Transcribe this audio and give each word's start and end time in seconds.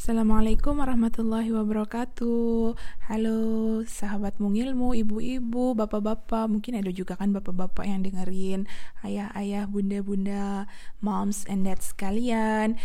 Assalamualaikum 0.00 0.80
warahmatullahi 0.80 1.52
wabarakatuh. 1.52 2.72
Halo 3.04 3.40
sahabat 3.84 4.40
mungilmu, 4.40 4.96
ibu-ibu, 4.96 5.76
bapak-bapak. 5.76 6.48
Mungkin 6.48 6.80
ada 6.80 6.88
juga 6.88 7.20
kan 7.20 7.36
bapak-bapak 7.36 7.84
yang 7.84 8.00
dengerin 8.00 8.64
Ayah-ayah, 9.04 9.68
bunda-bunda, 9.68 10.64
moms 11.04 11.44
and 11.52 11.68
dads 11.68 11.92
sekalian. 11.92 12.80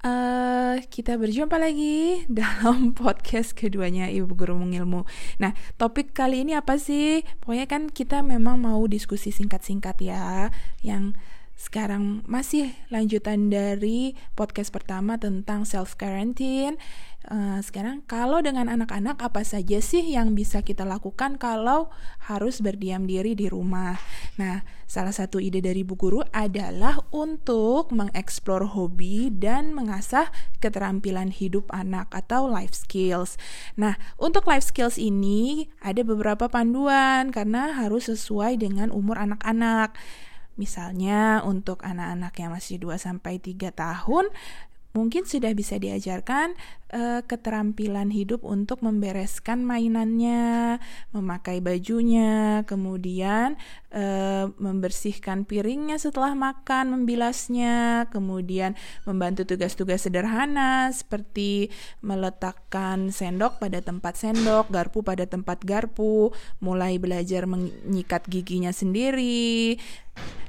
Uh, 0.00 0.80
Kita 0.88 1.20
berjumpa 1.20 1.60
lagi 1.60 2.24
dalam 2.32 2.96
podcast 2.96 3.52
keduanya 3.52 4.08
Ibu 4.08 4.40
Guru 4.40 4.56
Mungilmu. 4.56 5.04
Nah 5.36 5.52
topik 5.76 6.16
kali 6.16 6.48
ini 6.48 6.56
apa 6.56 6.80
sih? 6.80 7.28
Pokoknya 7.44 7.68
kan 7.68 7.92
kita 7.92 8.24
memang 8.24 8.64
mau 8.64 8.80
diskusi 8.88 9.36
singkat-singkat 9.36 10.00
ya 10.00 10.48
Yang 10.80 11.12
sekarang 11.56 12.20
masih 12.28 12.76
lanjutan 12.92 13.48
dari 13.48 14.12
podcast 14.36 14.68
pertama 14.68 15.16
tentang 15.16 15.64
self 15.64 15.96
quarantine. 15.96 16.76
Uh, 17.26 17.58
sekarang 17.58 18.06
kalau 18.06 18.38
dengan 18.38 18.70
anak-anak 18.70 19.18
apa 19.18 19.42
saja 19.42 19.82
sih 19.82 20.14
yang 20.14 20.38
bisa 20.38 20.62
kita 20.62 20.86
lakukan 20.86 21.40
kalau 21.42 21.90
harus 22.28 22.60
berdiam 22.62 23.08
diri 23.08 23.32
di 23.32 23.48
rumah? 23.48 23.96
Nah, 24.36 24.62
salah 24.86 25.10
satu 25.10 25.42
ide 25.42 25.58
dari 25.64 25.82
Bu 25.82 25.98
Guru 25.98 26.22
adalah 26.30 27.02
untuk 27.10 27.90
mengeksplor 27.90 28.76
hobi 28.76 29.32
dan 29.32 29.74
mengasah 29.74 30.30
keterampilan 30.60 31.32
hidup 31.34 31.66
anak 31.72 32.12
atau 32.12 32.46
life 32.46 32.76
skills. 32.76 33.40
Nah, 33.74 33.98
untuk 34.20 34.46
life 34.46 34.68
skills 34.68 35.00
ini 35.00 35.72
ada 35.82 36.04
beberapa 36.04 36.46
panduan 36.52 37.32
karena 37.32 37.74
harus 37.74 38.06
sesuai 38.12 38.60
dengan 38.60 38.92
umur 38.92 39.18
anak-anak. 39.18 39.98
Misalnya 40.56 41.44
untuk 41.44 41.84
anak-anak 41.84 42.32
yang 42.40 42.50
masih 42.52 42.80
2 42.80 42.96
sampai 42.96 43.40
3 43.40 43.72
tahun 43.72 44.32
mungkin 44.96 45.28
sudah 45.28 45.52
bisa 45.52 45.76
diajarkan 45.76 46.56
uh, 46.96 47.20
keterampilan 47.28 48.08
hidup 48.08 48.40
untuk 48.40 48.80
membereskan 48.80 49.60
mainannya, 49.60 50.80
memakai 51.12 51.60
bajunya, 51.60 52.64
kemudian 52.64 53.60
uh, 53.92 54.48
membersihkan 54.56 55.44
piringnya 55.44 56.00
setelah 56.00 56.32
makan, 56.32 56.96
membilasnya, 56.96 58.08
kemudian 58.08 58.72
membantu 59.04 59.44
tugas-tugas 59.44 60.08
sederhana 60.08 60.88
seperti 60.96 61.68
meletakkan 62.00 63.12
sendok 63.12 63.60
pada 63.60 63.84
tempat 63.84 64.16
sendok, 64.16 64.72
garpu 64.72 65.04
pada 65.04 65.28
tempat 65.28 65.60
garpu, 65.60 66.32
mulai 66.64 66.96
belajar 66.96 67.44
menyikat 67.44 68.24
giginya 68.32 68.72
sendiri, 68.72 69.76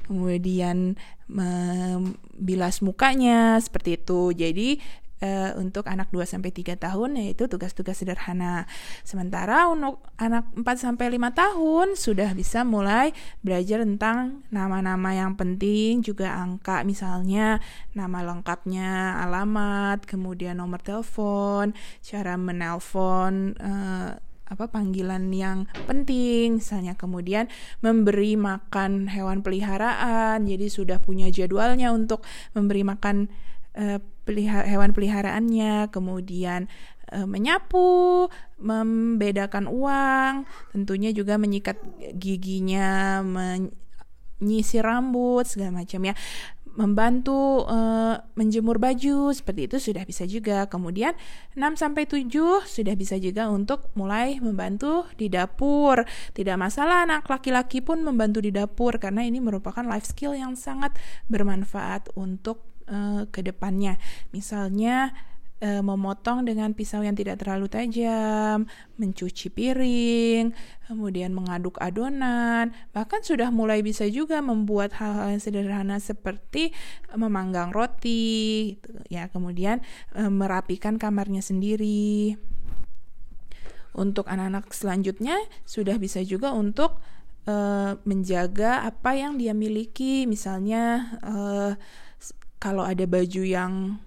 kemudian 0.08 0.96
membilas 1.28 2.80
mukanya 2.80 3.60
seperti 3.60 4.00
itu. 4.00 4.32
Jadi 4.32 4.80
uh, 5.22 5.50
untuk 5.58 5.86
anak 5.86 6.10
2 6.10 6.24
sampai 6.26 6.50
3 6.50 6.78
tahun 6.78 7.18
yaitu 7.18 7.50
tugas-tugas 7.50 7.98
sederhana. 7.98 8.66
Sementara 9.02 9.66
untuk 9.70 10.02
anak 10.18 10.50
4 10.54 10.64
sampai 10.78 11.06
5 11.14 11.32
tahun 11.34 11.86
sudah 11.98 12.30
bisa 12.34 12.62
mulai 12.62 13.14
belajar 13.42 13.82
tentang 13.82 14.46
nama-nama 14.50 15.14
yang 15.14 15.34
penting, 15.34 16.02
juga 16.02 16.34
angka 16.34 16.82
misalnya 16.86 17.58
nama 17.94 18.22
lengkapnya, 18.22 19.22
alamat, 19.26 20.06
kemudian 20.06 20.58
nomor 20.58 20.82
telepon, 20.82 21.74
cara 22.02 22.34
menelpon 22.38 23.58
uh, 23.58 24.27
apa 24.48 24.72
panggilan 24.72 25.28
yang 25.30 25.68
penting. 25.84 26.58
Misalnya 26.58 26.96
kemudian 26.96 27.46
memberi 27.84 28.34
makan 28.34 29.12
hewan 29.12 29.44
peliharaan 29.44 30.48
jadi 30.48 30.66
sudah 30.72 30.98
punya 30.98 31.28
jadwalnya 31.28 31.92
untuk 31.92 32.24
memberi 32.56 32.82
makan 32.82 33.28
uh, 33.76 34.00
pelihara, 34.24 34.64
hewan 34.64 34.96
peliharaannya. 34.96 35.92
Kemudian 35.92 36.66
uh, 37.12 37.28
menyapu 37.28 38.26
membedakan 38.58 39.70
uang 39.70 40.48
tentunya 40.74 41.14
juga 41.14 41.38
menyikat 41.38 41.78
giginya 42.18 43.22
menyisir 43.22 44.82
rambut 44.82 45.46
segala 45.46 45.84
macam 45.84 46.02
ya 46.02 46.14
membantu 46.78 47.66
uh, 47.66 48.22
menjemur 48.38 48.78
baju 48.78 49.34
seperti 49.34 49.66
itu 49.66 49.76
sudah 49.82 50.06
bisa 50.06 50.22
juga. 50.30 50.70
Kemudian 50.70 51.18
6 51.58 51.74
sampai 51.74 52.06
7 52.06 52.30
sudah 52.62 52.94
bisa 52.94 53.18
juga 53.18 53.50
untuk 53.50 53.90
mulai 53.98 54.38
membantu 54.38 55.10
di 55.18 55.26
dapur. 55.26 56.06
Tidak 56.32 56.54
masalah 56.54 57.02
anak 57.02 57.26
laki-laki 57.26 57.82
pun 57.82 58.06
membantu 58.06 58.38
di 58.38 58.54
dapur 58.54 59.02
karena 59.02 59.26
ini 59.26 59.42
merupakan 59.42 59.82
life 59.82 60.06
skill 60.06 60.38
yang 60.38 60.54
sangat 60.54 60.94
bermanfaat 61.26 62.14
untuk 62.14 62.62
uh, 62.86 63.26
ke 63.26 63.42
depannya. 63.42 63.98
Misalnya 64.30 65.10
e, 65.58 65.82
memotong 65.82 66.46
dengan 66.46 66.72
pisau 66.74 67.02
yang 67.02 67.14
tidak 67.14 67.42
terlalu 67.42 67.66
tajam, 67.70 68.66
mencuci 68.98 69.50
piring, 69.50 70.54
kemudian 70.86 71.34
mengaduk 71.34 71.78
adonan, 71.82 72.74
bahkan 72.94 73.20
sudah 73.22 73.50
mulai 73.50 73.82
bisa 73.82 74.06
juga 74.06 74.38
membuat 74.42 74.94
hal-hal 74.98 75.34
yang 75.34 75.42
sederhana 75.42 75.98
seperti 75.98 76.70
memanggang 77.14 77.74
roti, 77.74 78.78
gitu, 78.78 79.02
ya, 79.10 79.26
kemudian 79.30 79.82
e, 80.14 80.26
merapikan 80.26 80.96
kamarnya 80.96 81.42
sendiri. 81.42 82.38
Untuk 83.98 84.30
anak-anak 84.30 84.70
selanjutnya 84.70 85.34
sudah 85.66 85.98
bisa 85.98 86.22
juga 86.22 86.54
untuk 86.54 87.02
e, 87.50 87.54
menjaga 88.06 88.86
apa 88.86 89.18
yang 89.18 89.34
dia 89.34 89.50
miliki, 89.58 90.22
misalnya 90.30 91.14
e, 91.18 91.34
kalau 92.58 92.82
ada 92.82 93.06
baju 93.06 93.42
yang 93.42 94.02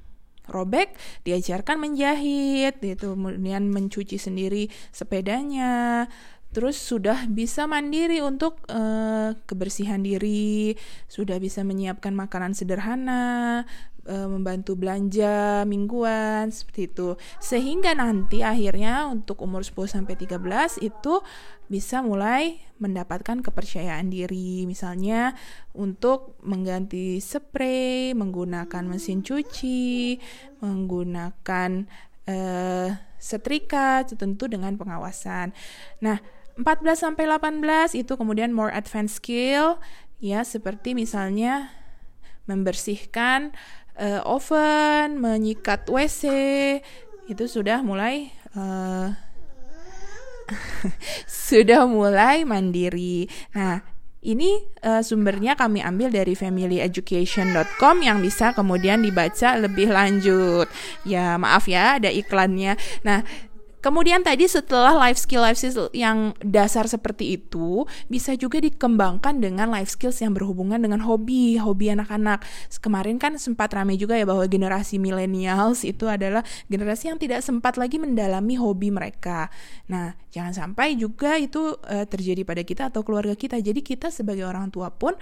robek 0.51 0.93
diajarkan 1.23 1.79
menjahit 1.79 2.77
gitu. 2.83 3.15
Kemudian 3.15 3.71
mencuci 3.71 4.19
sendiri 4.19 4.67
sepedanya. 4.91 6.05
Terus 6.51 6.75
sudah 6.75 7.31
bisa 7.31 7.63
mandiri 7.63 8.19
untuk 8.19 8.59
uh, 8.67 9.31
kebersihan 9.47 10.03
diri 10.03 10.75
sudah 11.07 11.39
bisa 11.39 11.63
menyiapkan 11.63 12.11
makanan 12.11 12.51
sederhana 12.51 13.63
uh, 14.07 14.27
membantu 14.29 14.77
belanja 14.77 15.65
mingguan 15.67 16.49
seperti 16.49 16.89
itu. 16.89 17.09
Sehingga 17.41 17.93
nanti 17.93 18.41
akhirnya 18.41 19.09
untuk 19.09 19.41
umur 19.45 19.61
10 19.65 20.01
sampai 20.01 20.15
13 20.17 20.81
itu 20.81 21.21
bisa 21.71 22.03
mulai 22.03 22.59
mendapatkan 22.81 23.39
kepercayaan 23.45 24.09
diri. 24.09 24.65
Misalnya 24.65 25.37
untuk 25.77 26.37
mengganti 26.41 27.21
spray 27.21 28.11
menggunakan 28.17 28.83
mesin 28.87 29.21
cuci 29.21 30.17
menggunakan 30.61 31.89
uh, 32.27 32.89
setrika 33.21 34.03
tentu 34.05 34.49
dengan 34.49 34.75
pengawasan. 34.75 35.53
Nah 36.01 36.17
14 36.59 36.83
sampai 36.97 37.25
18 37.29 37.95
itu 37.95 38.13
kemudian 38.17 38.51
more 38.51 38.73
advanced 38.75 39.23
skill 39.23 39.79
ya 40.19 40.43
seperti 40.43 40.93
misalnya 40.93 41.71
membersihkan 42.49 43.53
uh, 44.01 44.21
oven, 44.25 45.21
menyikat 45.21 45.85
WC 45.85 46.23
itu 47.29 47.45
sudah 47.47 47.85
mulai 47.85 48.33
uh, 48.57 49.13
sudah 51.47 51.85
mulai 51.87 52.43
mandiri. 52.43 53.29
Nah, 53.55 53.79
ini 54.21 54.61
uh, 54.83 55.01
sumbernya 55.01 55.57
kami 55.57 55.81
ambil 55.81 56.13
dari 56.13 56.37
familyeducation.com 56.37 57.95
yang 58.03 58.19
bisa 58.19 58.51
kemudian 58.51 59.01
dibaca 59.01 59.57
lebih 59.57 59.89
lanjut. 59.93 60.67
Ya, 61.07 61.37
maaf 61.39 61.65
ya 61.71 61.97
ada 62.01 62.11
iklannya. 62.11 62.75
Nah, 63.07 63.23
Kemudian 63.81 64.21
tadi 64.21 64.45
setelah 64.45 64.93
life 64.93 65.17
skill 65.17 65.41
life 65.41 65.57
skill 65.57 65.89
yang 65.91 66.37
dasar 66.37 66.85
seperti 66.85 67.41
itu 67.41 67.89
bisa 68.05 68.37
juga 68.37 68.61
dikembangkan 68.61 69.41
dengan 69.41 69.73
life 69.73 69.97
skills 69.97 70.21
yang 70.21 70.37
berhubungan 70.37 70.77
dengan 70.77 71.01
hobi, 71.01 71.57
hobi 71.57 71.89
anak-anak. 71.89 72.45
Kemarin 72.77 73.17
kan 73.17 73.41
sempat 73.41 73.73
ramai 73.73 73.97
juga 73.97 74.13
ya 74.13 74.29
bahwa 74.29 74.45
generasi 74.45 75.01
millennials 75.01 75.81
itu 75.81 76.05
adalah 76.05 76.45
generasi 76.69 77.09
yang 77.09 77.17
tidak 77.17 77.41
sempat 77.41 77.81
lagi 77.81 77.97
mendalami 77.97 78.53
hobi 78.53 78.93
mereka. 78.93 79.49
Nah, 79.89 80.13
jangan 80.29 80.53
sampai 80.53 80.93
juga 80.93 81.41
itu 81.41 81.73
uh, 81.81 82.05
terjadi 82.05 82.45
pada 82.45 82.61
kita 82.61 82.93
atau 82.93 83.01
keluarga 83.01 83.33
kita. 83.33 83.57
Jadi 83.57 83.81
kita 83.81 84.13
sebagai 84.13 84.45
orang 84.45 84.69
tua 84.69 84.93
pun 84.93 85.17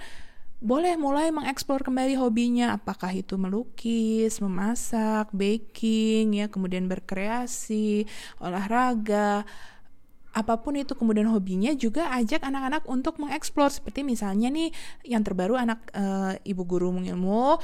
boleh 0.60 0.94
mulai 1.00 1.32
mengeksplor 1.32 1.80
kembali 1.80 2.20
hobinya. 2.20 2.76
Apakah 2.76 3.10
itu 3.16 3.40
melukis, 3.40 4.38
memasak, 4.44 5.32
baking 5.32 6.44
ya, 6.44 6.46
kemudian 6.52 6.84
berkreasi, 6.84 8.04
olahraga, 8.38 9.48
apa 10.30 10.54
pun 10.62 10.78
itu 10.78 10.94
kemudian 10.94 11.26
hobinya 11.26 11.74
juga 11.74 12.12
ajak 12.14 12.44
anak-anak 12.46 12.86
untuk 12.86 13.18
mengeksplor. 13.18 13.72
Seperti 13.72 14.06
misalnya 14.06 14.52
nih 14.52 14.70
yang 15.02 15.26
terbaru 15.26 15.58
anak 15.58 15.90
e, 15.90 16.04
ibu 16.46 16.62
guru 16.62 16.94
mengilmu 16.94 17.58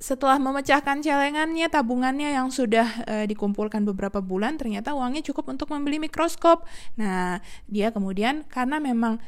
setelah 0.00 0.40
memecahkan 0.40 1.04
celengannya 1.04 1.68
tabungannya 1.68 2.32
yang 2.32 2.48
sudah 2.48 3.04
e, 3.04 3.14
dikumpulkan 3.28 3.84
beberapa 3.84 4.24
bulan 4.24 4.56
ternyata 4.56 4.96
uangnya 4.96 5.24
cukup 5.24 5.52
untuk 5.52 5.72
membeli 5.72 6.00
mikroskop. 6.00 6.64
Nah, 6.96 7.40
dia 7.68 7.92
kemudian 7.92 8.44
karena 8.48 8.80
memang 8.80 9.20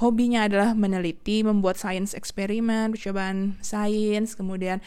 hobinya 0.00 0.48
adalah 0.48 0.72
meneliti, 0.72 1.44
membuat 1.44 1.76
sains 1.76 2.16
eksperimen, 2.16 2.96
percobaan 2.96 3.60
sains, 3.60 4.32
kemudian 4.32 4.80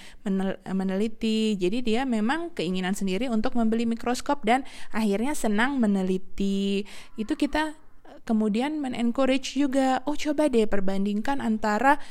meneliti. 0.66 1.54
Jadi 1.60 1.86
dia 1.86 2.02
memang 2.10 2.50
keinginan 2.58 2.98
sendiri 2.98 3.30
untuk 3.30 3.54
membeli 3.54 3.86
mikroskop 3.86 4.42
dan 4.42 4.66
akhirnya 4.90 5.38
senang 5.38 5.78
meneliti. 5.78 6.90
Itu 7.22 7.38
kita 7.38 7.78
kemudian 8.26 8.82
men-encourage 8.82 9.54
juga, 9.54 10.02
oh 10.10 10.18
coba 10.18 10.50
deh 10.50 10.66
perbandingkan 10.66 11.38
antara 11.38 12.02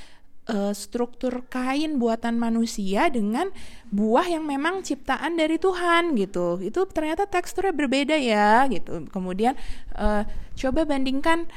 uh, 0.47 0.71
struktur 0.71 1.43
kain 1.51 1.99
buatan 1.99 2.39
manusia 2.39 3.11
dengan 3.11 3.51
buah 3.91 4.31
yang 4.31 4.47
memang 4.47 4.87
ciptaan 4.87 5.35
dari 5.35 5.59
Tuhan 5.59 6.15
gitu. 6.15 6.63
Itu 6.63 6.87
ternyata 6.87 7.27
teksturnya 7.27 7.75
berbeda 7.75 8.17
ya 8.17 8.65
gitu. 8.71 9.11
Kemudian 9.11 9.59
uh, 9.99 10.23
coba 10.55 10.87
bandingkan 10.87 11.51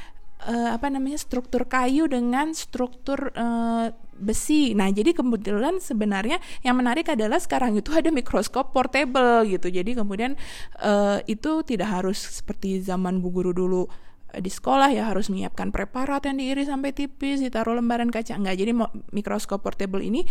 uh, 0.46 0.76
apa 0.76 0.86
namanya 0.92 1.18
struktur 1.18 1.66
kayu 1.66 2.06
dengan 2.06 2.54
struktur 2.54 3.34
uh, 3.34 3.90
besi. 4.18 4.74
Nah, 4.74 4.90
jadi 4.90 5.14
kebetulan 5.14 5.78
sebenarnya 5.78 6.42
yang 6.66 6.74
menarik 6.78 7.06
adalah 7.10 7.38
sekarang 7.38 7.78
itu 7.78 7.94
ada 7.94 8.10
mikroskop 8.10 8.74
portable 8.74 9.46
gitu. 9.46 9.70
Jadi 9.70 9.94
kemudian 9.94 10.34
uh, 10.82 11.22
itu 11.30 11.62
tidak 11.62 11.88
harus 12.02 12.18
seperti 12.18 12.82
zaman 12.82 13.22
Bu 13.22 13.30
Guru 13.30 13.54
dulu 13.54 13.82
di 14.28 14.52
sekolah 14.52 14.92
ya 14.92 15.08
harus 15.08 15.32
menyiapkan 15.32 15.72
preparat 15.72 16.28
yang 16.28 16.36
diiris 16.36 16.68
sampai 16.68 16.92
tipis, 16.92 17.40
ditaruh 17.40 17.78
lembaran 17.78 18.12
kaca. 18.12 18.36
Enggak, 18.36 18.60
jadi 18.60 18.76
mikroskop 19.14 19.64
portable 19.64 20.04
ini 20.04 20.28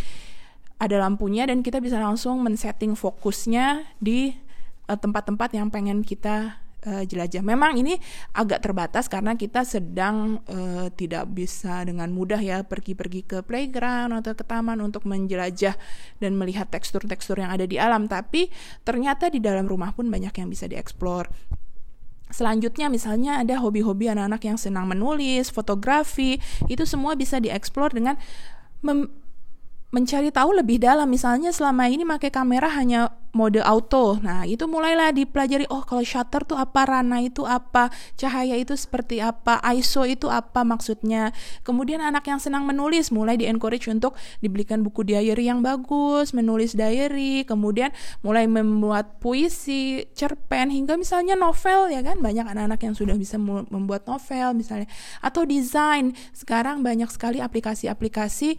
ada 0.78 1.02
lampunya 1.02 1.50
dan 1.50 1.66
kita 1.66 1.82
bisa 1.82 1.98
langsung 1.98 2.38
men-setting 2.46 2.94
fokusnya 2.94 3.90
di 3.98 4.38
tempat-tempat 4.86 5.50
uh, 5.50 5.56
yang 5.58 5.68
pengen 5.74 6.06
kita 6.06 6.62
uh, 6.86 7.04
jelajah. 7.08 7.42
Memang 7.42 7.80
ini 7.80 7.98
agak 8.38 8.62
terbatas 8.62 9.10
karena 9.10 9.34
kita 9.34 9.66
sedang 9.66 10.44
uh, 10.46 10.92
tidak 10.94 11.32
bisa 11.34 11.82
dengan 11.88 12.14
mudah 12.14 12.38
ya 12.38 12.62
pergi-pergi 12.62 13.22
ke 13.26 13.38
playground 13.42 14.14
atau 14.22 14.38
ke 14.38 14.44
taman 14.46 14.78
untuk 14.84 15.08
menjelajah 15.10 15.74
dan 16.22 16.32
melihat 16.38 16.70
tekstur-tekstur 16.70 17.42
yang 17.42 17.50
ada 17.50 17.66
di 17.66 17.82
alam. 17.82 18.06
Tapi 18.06 18.54
ternyata 18.86 19.34
di 19.34 19.42
dalam 19.42 19.66
rumah 19.66 19.96
pun 19.96 20.12
banyak 20.12 20.34
yang 20.38 20.50
bisa 20.52 20.70
dieksplor. 20.70 21.32
Selanjutnya 22.28 22.92
misalnya 22.92 23.40
ada 23.40 23.56
hobi-hobi 23.64 24.12
anak-anak 24.12 24.44
yang 24.44 24.60
senang 24.60 24.84
menulis, 24.92 25.48
fotografi, 25.48 26.44
itu 26.68 26.84
semua 26.84 27.16
bisa 27.16 27.40
dieksplor 27.40 27.96
dengan 27.96 28.20
mencari 29.88 30.30
tahu 30.36 30.60
lebih 30.60 30.84
dalam 30.84 31.08
misalnya 31.08 31.56
selama 31.56 31.88
ini 31.88 32.04
pakai 32.04 32.28
kamera 32.28 32.68
hanya 32.76 33.16
mode 33.38 33.62
auto. 33.62 34.18
Nah 34.18 34.50
itu 34.50 34.66
mulailah 34.66 35.14
dipelajari 35.14 35.70
oh 35.70 35.86
kalau 35.86 36.02
shutter 36.02 36.42
tuh 36.42 36.58
apa 36.58 36.90
rana 36.90 37.22
itu 37.22 37.46
apa 37.46 37.94
cahaya 38.18 38.58
itu 38.58 38.74
seperti 38.74 39.22
apa 39.22 39.62
ISO 39.78 40.10
itu 40.10 40.26
apa 40.34 40.66
maksudnya. 40.66 41.30
Kemudian 41.62 42.02
anak 42.02 42.26
yang 42.26 42.42
senang 42.42 42.66
menulis 42.66 43.14
mulai 43.14 43.38
di 43.38 43.46
encourage 43.46 43.86
untuk 43.86 44.18
dibelikan 44.42 44.82
buku 44.82 45.06
diary 45.06 45.46
yang 45.46 45.62
bagus 45.62 46.34
menulis 46.34 46.74
diary 46.74 47.46
kemudian 47.46 47.94
mulai 48.26 48.50
membuat 48.50 49.22
puisi 49.22 50.10
cerpen 50.18 50.74
hingga 50.74 50.98
misalnya 50.98 51.38
novel 51.38 51.94
ya 51.94 52.02
kan? 52.02 52.18
Banyak 52.18 52.50
anak-anak 52.50 52.82
yang 52.82 52.96
sudah 52.98 53.14
bisa 53.14 53.38
membuat 53.38 54.10
novel 54.10 54.58
misalnya. 54.58 54.90
Atau 55.22 55.46
desain. 55.46 56.18
Sekarang 56.34 56.82
banyak 56.82 57.12
sekali 57.14 57.44
aplikasi-aplikasi 57.44 58.58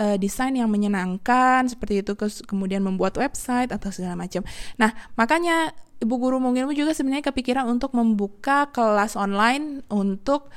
uh, 0.00 0.16
desain 0.16 0.56
yang 0.56 0.72
menyenangkan 0.72 1.68
seperti 1.68 2.00
itu 2.00 2.16
kemudian 2.48 2.80
membuat 2.80 3.20
website 3.20 3.70
atau 3.70 3.92
segala 3.92 4.16
macam. 4.16 4.40
Nah, 4.80 4.96
makanya 5.14 5.76
Ibu 6.00 6.16
Guru 6.16 6.40
Mungilmu 6.40 6.72
juga 6.72 6.96
sebenarnya 6.96 7.28
kepikiran 7.28 7.68
untuk 7.68 7.92
membuka 7.92 8.72
kelas 8.72 9.20
online 9.20 9.84
untuk 9.92 10.48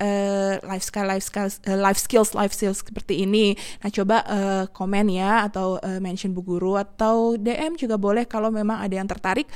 uh, 0.00 0.54
life 0.60 0.84
skill 0.84 1.08
life 1.08 1.24
skills 1.24 1.56
uh, 1.64 1.80
life 1.80 2.00
skills 2.00 2.36
life 2.36 2.52
skills 2.52 2.84
seperti 2.84 3.24
ini. 3.24 3.56
Nah, 3.80 3.88
coba 3.88 4.16
uh, 4.28 4.64
komen 4.68 5.08
ya 5.12 5.48
atau 5.48 5.80
uh, 5.80 6.00
mention 6.04 6.36
Bu 6.36 6.44
Guru 6.44 6.76
atau 6.76 7.40
DM 7.40 7.80
juga 7.80 8.00
boleh 8.00 8.28
kalau 8.28 8.52
memang 8.52 8.80
ada 8.80 8.92
yang 8.92 9.08
tertarik 9.08 9.46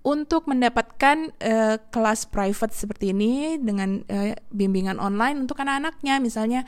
untuk 0.00 0.48
mendapatkan 0.48 1.28
uh, 1.44 1.76
kelas 1.92 2.24
private 2.32 2.72
seperti 2.72 3.12
ini 3.12 3.60
dengan 3.60 4.00
uh, 4.08 4.32
bimbingan 4.48 4.96
online 4.96 5.44
untuk 5.44 5.60
anak-anaknya. 5.60 6.16
Misalnya 6.24 6.64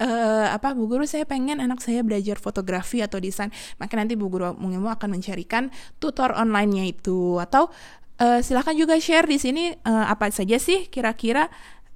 uh, 0.00 0.52
apa 0.52 0.76
Bu 0.76 0.84
Guru 0.90 1.08
saya 1.08 1.24
pengen 1.24 1.64
anak 1.64 1.80
saya 1.80 2.04
belajar 2.04 2.36
fotografi 2.36 3.00
atau 3.00 3.16
desain. 3.16 3.48
Maka 3.80 3.96
nanti 3.96 4.20
Bu 4.20 4.28
Guru 4.28 4.52
Mungimu 4.60 4.92
akan 4.92 5.16
mencarikan 5.16 5.72
tutor 5.96 6.36
online-nya 6.36 6.84
itu. 6.84 7.40
Atau 7.40 7.72
uh, 8.20 8.40
silahkan 8.44 8.76
juga 8.76 9.00
share 9.00 9.26
di 9.26 9.38
sini 9.40 9.72
uh, 9.72 10.06
apa 10.10 10.28
saja 10.28 10.60
sih 10.60 10.86
kira-kira 10.92 11.48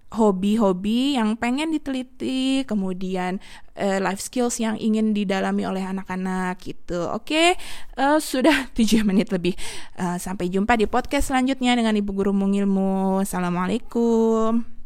hobi-hobi 0.09 1.21
yang 1.21 1.37
pengen 1.37 1.69
diteliti, 1.69 2.65
kemudian 2.65 3.41
uh, 3.77 3.99
life 4.01 4.25
skills 4.25 4.57
yang 4.57 4.81
ingin 4.81 5.13
didalami 5.13 5.69
oleh 5.69 5.85
anak-anak 5.85 6.57
gitu. 6.65 7.13
Oke, 7.13 7.57
okay? 7.57 8.01
uh, 8.01 8.17
sudah 8.17 8.69
7 8.77 9.05
menit 9.05 9.29
lebih. 9.29 9.53
Uh, 10.01 10.17
sampai 10.17 10.49
jumpa 10.49 10.81
di 10.81 10.89
podcast 10.89 11.29
selanjutnya 11.29 11.77
dengan 11.77 11.93
Ibu 11.93 12.11
Guru 12.17 12.33
Mungilmu. 12.33 13.21
Assalamualaikum. 13.21 14.78